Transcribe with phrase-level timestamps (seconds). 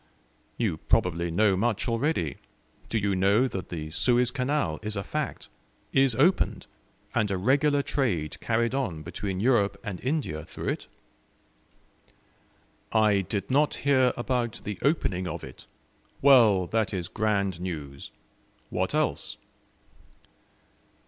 [0.57, 2.37] "You probably know much already.
[2.89, 5.47] Do you know that the Suez Canal is a fact
[5.93, 6.65] is opened,
[7.13, 10.87] and a regular trade carried on between Europe and India through it?"
[12.91, 15.67] "I did not hear about the opening of it.
[16.19, 18.09] Well, that is grand news!
[18.71, 19.37] What else?"